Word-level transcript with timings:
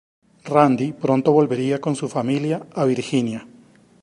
Randy 0.53 0.93
pronto 0.93 1.31
volvería 1.31 1.79
con 1.79 1.95
su 1.95 2.09
familia 2.09 2.65
a 2.73 2.85
Virginia. 2.85 3.47